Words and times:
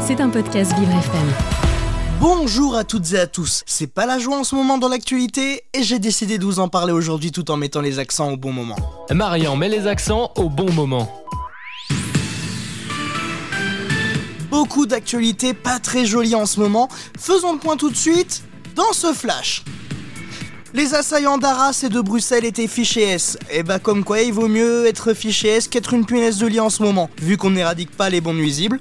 C'est 0.00 0.20
un 0.20 0.28
podcast 0.28 0.72
Vivre 0.78 0.90
FM. 0.90 1.28
Bonjour 2.20 2.74
à 2.74 2.84
toutes 2.84 3.12
et 3.12 3.18
à 3.18 3.26
tous, 3.26 3.62
c'est 3.66 3.86
pas 3.86 4.06
la 4.06 4.18
joie 4.18 4.36
en 4.36 4.44
ce 4.44 4.54
moment 4.54 4.76
dans 4.76 4.88
l'actualité 4.88 5.62
et 5.72 5.82
j'ai 5.82 5.98
décidé 5.98 6.38
de 6.38 6.44
vous 6.44 6.58
en 6.58 6.68
parler 6.68 6.92
aujourd'hui 6.92 7.32
tout 7.32 7.50
en 7.50 7.56
mettant 7.56 7.80
les 7.80 7.98
accents 7.98 8.32
au 8.32 8.36
bon 8.36 8.52
moment. 8.52 8.76
Marian 9.10 9.56
met 9.56 9.68
les 9.68 9.86
accents 9.86 10.32
au 10.36 10.48
bon 10.48 10.70
moment. 10.72 11.10
Beaucoup 14.50 14.86
d'actualités 14.86 15.54
pas 15.54 15.78
très 15.78 16.04
jolies 16.04 16.34
en 16.34 16.46
ce 16.46 16.60
moment, 16.60 16.88
faisons 17.18 17.52
le 17.52 17.58
point 17.58 17.76
tout 17.76 17.90
de 17.90 17.96
suite 17.96 18.42
dans 18.74 18.92
ce 18.92 19.12
flash. 19.12 19.64
Les 20.72 20.94
assaillants 20.94 21.38
d'Arras 21.38 21.82
et 21.84 21.88
de 21.88 22.00
Bruxelles 22.00 22.44
étaient 22.44 22.68
fichés 22.68 23.02
S. 23.02 23.36
Et 23.50 23.64
bah 23.64 23.80
comme 23.80 24.04
quoi 24.04 24.20
il 24.20 24.32
vaut 24.32 24.46
mieux 24.46 24.86
être 24.86 25.14
fiché 25.14 25.48
S 25.48 25.66
qu'être 25.66 25.94
une 25.94 26.06
punaise 26.06 26.38
de 26.38 26.46
lit 26.46 26.60
en 26.60 26.70
ce 26.70 26.82
moment, 26.82 27.10
vu 27.20 27.36
qu'on 27.36 27.50
n'éradique 27.50 27.90
pas 27.90 28.08
les 28.08 28.20
bons 28.20 28.34
nuisibles. 28.34 28.78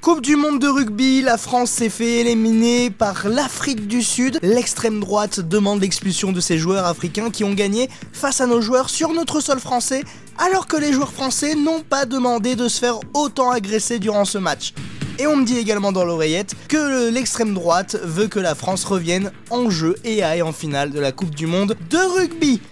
Coupe 0.00 0.22
du 0.22 0.34
monde 0.34 0.58
de 0.58 0.66
rugby, 0.66 1.20
la 1.20 1.36
France 1.36 1.70
s'est 1.70 1.90
fait 1.90 2.20
éliminer 2.20 2.88
par 2.88 3.28
l'Afrique 3.28 3.86
du 3.86 4.02
Sud. 4.02 4.38
L'extrême 4.40 4.98
droite 4.98 5.40
demande 5.40 5.82
l'expulsion 5.82 6.32
de 6.32 6.40
ces 6.40 6.56
joueurs 6.56 6.86
africains 6.86 7.28
qui 7.28 7.44
ont 7.44 7.52
gagné 7.52 7.90
face 8.10 8.40
à 8.40 8.46
nos 8.46 8.62
joueurs 8.62 8.88
sur 8.88 9.12
notre 9.12 9.40
sol 9.40 9.60
français, 9.60 10.02
alors 10.38 10.66
que 10.66 10.78
les 10.78 10.94
joueurs 10.94 11.12
français 11.12 11.54
n'ont 11.54 11.82
pas 11.82 12.06
demandé 12.06 12.56
de 12.56 12.66
se 12.66 12.78
faire 12.78 12.98
autant 13.12 13.50
agresser 13.50 13.98
durant 13.98 14.24
ce 14.24 14.38
match. 14.38 14.72
Et 15.18 15.26
on 15.26 15.36
me 15.36 15.44
dit 15.44 15.58
également 15.58 15.92
dans 15.92 16.04
l'oreillette 16.04 16.54
que 16.66 17.10
l'extrême 17.10 17.52
droite 17.52 17.98
veut 18.02 18.26
que 18.26 18.40
la 18.40 18.54
France 18.54 18.86
revienne 18.86 19.30
en 19.50 19.68
jeu 19.68 19.96
et 20.02 20.22
aille 20.22 20.40
en 20.40 20.52
finale 20.52 20.92
de 20.92 20.98
la 20.98 21.12
Coupe 21.12 21.34
du 21.34 21.46
Monde 21.46 21.76
de 21.90 21.98
rugby. 21.98 22.62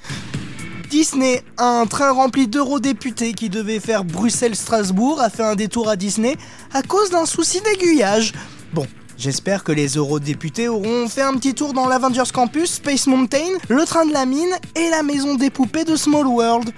Disney, 0.88 1.42
un 1.58 1.84
train 1.86 2.12
rempli 2.12 2.48
d'eurodéputés 2.48 3.34
qui 3.34 3.50
devait 3.50 3.80
faire 3.80 4.04
Bruxelles-Strasbourg, 4.04 5.20
a 5.20 5.28
fait 5.28 5.42
un 5.42 5.54
détour 5.54 5.90
à 5.90 5.96
Disney 5.96 6.36
à 6.72 6.82
cause 6.82 7.10
d'un 7.10 7.26
souci 7.26 7.60
d'aiguillage. 7.60 8.32
Bon, 8.72 8.86
J'espère 9.18 9.64
que 9.64 9.72
les 9.72 9.96
eurodéputés 9.96 10.68
auront 10.68 11.08
fait 11.08 11.22
un 11.22 11.34
petit 11.34 11.52
tour 11.52 11.72
dans 11.72 11.88
l'Avengers 11.88 12.30
Campus, 12.32 12.74
Space 12.74 13.08
Mountain, 13.08 13.48
le 13.68 13.84
train 13.84 14.06
de 14.06 14.12
la 14.12 14.24
mine 14.24 14.54
et 14.76 14.90
la 14.90 15.02
maison 15.02 15.34
des 15.34 15.50
poupées 15.50 15.82
de 15.82 15.96
Small 15.96 16.28
World. 16.28 16.70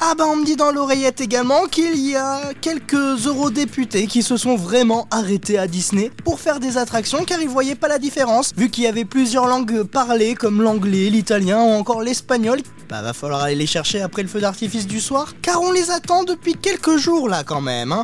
Ah 0.00 0.14
bah 0.16 0.24
on 0.26 0.36
me 0.36 0.46
dit 0.46 0.56
dans 0.56 0.72
l'oreillette 0.72 1.20
également 1.20 1.66
qu'il 1.66 1.94
y 2.00 2.16
a 2.16 2.54
quelques 2.62 3.26
eurodéputés 3.26 4.06
qui 4.06 4.22
se 4.22 4.38
sont 4.38 4.56
vraiment 4.56 5.06
arrêtés 5.10 5.58
à 5.58 5.68
Disney 5.68 6.10
pour 6.24 6.40
faire 6.40 6.58
des 6.58 6.78
attractions 6.78 7.24
car 7.24 7.40
ils 7.40 7.48
voyaient 7.48 7.74
pas 7.74 7.86
la 7.86 7.98
différence 7.98 8.52
vu 8.56 8.70
qu'il 8.70 8.84
y 8.84 8.86
avait 8.86 9.04
plusieurs 9.04 9.46
langues 9.46 9.82
parlées 9.82 10.34
comme 10.34 10.62
l'anglais, 10.62 11.10
l'italien 11.10 11.62
ou 11.62 11.70
encore 11.72 12.02
l'espagnol. 12.02 12.62
Bah 12.92 13.00
va 13.00 13.14
falloir 13.14 13.44
aller 13.44 13.54
les 13.54 13.66
chercher 13.66 14.02
après 14.02 14.20
le 14.20 14.28
feu 14.28 14.38
d'artifice 14.38 14.86
du 14.86 15.00
soir 15.00 15.32
car 15.40 15.62
on 15.62 15.72
les 15.72 15.90
attend 15.90 16.24
depuis 16.24 16.56
quelques 16.56 16.98
jours 16.98 17.26
là 17.26 17.42
quand 17.42 17.62
même 17.62 17.90
hein 17.90 18.02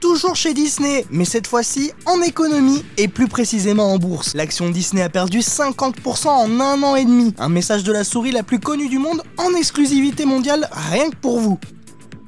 toujours 0.00 0.36
chez 0.36 0.54
Disney, 0.54 1.04
mais 1.10 1.24
cette 1.24 1.48
fois-ci 1.48 1.90
en 2.06 2.22
économie 2.22 2.84
et 2.98 3.08
plus 3.08 3.26
précisément 3.26 3.92
en 3.92 3.98
bourse. 3.98 4.34
L'action 4.34 4.70
Disney 4.70 5.02
a 5.02 5.08
perdu 5.08 5.40
50% 5.40 6.28
en 6.28 6.60
un 6.60 6.82
an 6.84 6.94
et 6.94 7.04
demi. 7.04 7.34
Un 7.36 7.48
message 7.48 7.82
de 7.82 7.90
la 7.90 8.04
souris 8.04 8.30
la 8.30 8.44
plus 8.44 8.60
connue 8.60 8.88
du 8.88 9.00
monde 9.00 9.22
en 9.38 9.52
exclusivité 9.54 10.24
mondiale 10.24 10.68
rien 10.92 11.10
que 11.10 11.16
pour 11.16 11.40
vous. 11.40 11.58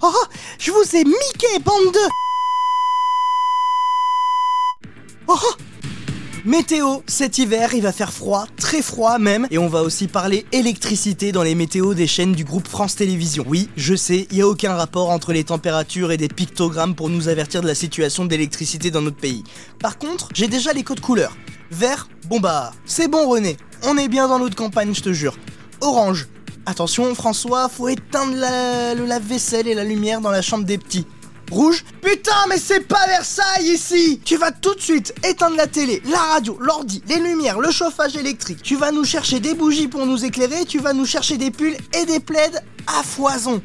Oh, 0.02 0.24
je 0.58 0.72
vous 0.72 0.96
ai 0.96 1.04
Mickey, 1.04 1.60
bande 1.64 1.92
de... 1.94 2.00
Oh, 5.28 5.38
Météo, 6.46 6.98
cet 7.08 7.38
hiver 7.38 7.74
il 7.74 7.82
va 7.82 7.90
faire 7.90 8.12
froid, 8.12 8.46
très 8.56 8.80
froid 8.80 9.18
même, 9.18 9.48
et 9.50 9.58
on 9.58 9.66
va 9.66 9.82
aussi 9.82 10.06
parler 10.06 10.46
électricité 10.52 11.32
dans 11.32 11.42
les 11.42 11.56
météos 11.56 11.92
des 11.92 12.06
chaînes 12.06 12.34
du 12.34 12.44
groupe 12.44 12.68
France 12.68 12.94
Télévisions. 12.94 13.44
Oui, 13.48 13.68
je 13.76 13.96
sais, 13.96 14.28
il 14.30 14.36
n'y 14.36 14.42
a 14.42 14.46
aucun 14.46 14.76
rapport 14.76 15.10
entre 15.10 15.32
les 15.32 15.42
températures 15.42 16.12
et 16.12 16.16
des 16.16 16.28
pictogrammes 16.28 16.94
pour 16.94 17.08
nous 17.08 17.26
avertir 17.26 17.62
de 17.62 17.66
la 17.66 17.74
situation 17.74 18.26
d'électricité 18.26 18.92
dans 18.92 19.02
notre 19.02 19.16
pays. 19.16 19.42
Par 19.80 19.98
contre, 19.98 20.28
j'ai 20.34 20.46
déjà 20.46 20.72
les 20.72 20.84
codes 20.84 21.00
couleurs. 21.00 21.36
Vert, 21.72 22.08
bon 22.28 22.38
bah, 22.38 22.72
c'est 22.84 23.08
bon 23.08 23.28
René, 23.28 23.56
on 23.82 23.98
est 23.98 24.06
bien 24.06 24.28
dans 24.28 24.38
notre 24.38 24.54
campagne, 24.54 24.94
je 24.94 25.02
te 25.02 25.12
jure. 25.12 25.36
Orange, 25.80 26.28
attention 26.64 27.12
François, 27.16 27.68
faut 27.68 27.88
éteindre 27.88 28.34
le 28.36 29.04
lave-vaisselle 29.04 29.66
et 29.66 29.74
la 29.74 29.82
lumière 29.82 30.20
dans 30.20 30.30
la 30.30 30.42
chambre 30.42 30.64
des 30.64 30.78
petits. 30.78 31.06
Rouge 31.50 31.84
Putain, 32.02 32.46
mais 32.48 32.58
c'est 32.58 32.86
pas 32.86 33.06
Versailles 33.06 33.70
ici 33.72 34.20
Tu 34.24 34.36
vas 34.36 34.50
tout 34.50 34.74
de 34.74 34.80
suite 34.80 35.14
éteindre 35.24 35.56
la 35.56 35.66
télé, 35.66 36.02
la 36.10 36.18
radio, 36.18 36.56
l'ordi, 36.60 37.02
les 37.08 37.20
lumières, 37.20 37.60
le 37.60 37.70
chauffage 37.70 38.16
électrique. 38.16 38.62
Tu 38.62 38.76
vas 38.76 38.92
nous 38.92 39.04
chercher 39.04 39.40
des 39.40 39.54
bougies 39.54 39.88
pour 39.88 40.06
nous 40.06 40.24
éclairer, 40.24 40.64
tu 40.64 40.78
vas 40.78 40.92
nous 40.92 41.06
chercher 41.06 41.36
des 41.36 41.50
pulls 41.50 41.76
et 41.94 42.04
des 42.06 42.20
plaids 42.20 42.50
à 42.86 43.02
foison. 43.02 43.62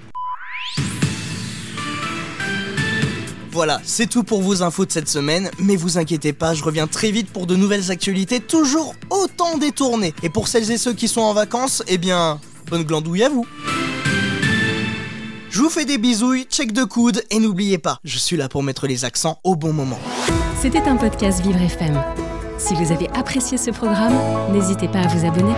Voilà, 3.52 3.82
c'est 3.84 4.10
tout 4.10 4.24
pour 4.24 4.42
vos 4.42 4.64
infos 4.64 4.86
de 4.86 4.92
cette 4.92 5.10
semaine, 5.10 5.52
mais 5.60 5.76
vous 5.76 5.98
inquiétez 5.98 6.32
pas, 6.32 6.54
je 6.54 6.64
reviens 6.64 6.88
très 6.88 7.12
vite 7.12 7.30
pour 7.30 7.48
de 7.48 7.56
nouvelles 7.58 7.92
actualités 7.92 8.40
toujours 8.40 8.96
autant 9.10 9.58
détournées. 9.58 10.14
Et 10.24 10.30
pour 10.30 10.48
celles 10.48 10.72
et 10.72 10.78
ceux 10.78 10.94
qui 10.94 11.10
sont 11.10 11.22
en 11.22 11.34
vacances, 11.34 11.84
eh 11.88 11.98
bien, 11.98 12.40
bonne 12.70 12.84
glandouille 12.84 13.24
à 13.24 13.30
vous 13.30 13.46
je 15.52 15.60
vous 15.60 15.70
fais 15.70 15.84
des 15.84 15.98
bisouilles, 15.98 16.46
check 16.50 16.72
de 16.72 16.86
coude 16.86 17.24
et 17.30 17.38
n'oubliez 17.40 17.78
pas, 17.78 18.00
je 18.06 18.18
suis 18.18 18.38
là 18.38 18.48
pour 18.48 18.64
mettre 18.64 18.88
les 18.88 19.04
accents 19.04 19.40
au 19.44 19.58
bon 19.58 19.74
moment. 19.74 20.00
C'était 20.62 20.88
un 20.88 20.96
podcast 20.96 21.42
Vivre 21.42 21.62
FM. 21.62 22.02
Si 22.58 22.74
vous 22.74 22.94
avez 22.94 23.10
apprécié 23.10 23.58
ce 23.58 23.70
programme, 23.70 24.14
n'hésitez 24.54 24.88
pas 24.88 25.00
à 25.00 25.08
vous 25.08 25.28
abonner. 25.28 25.54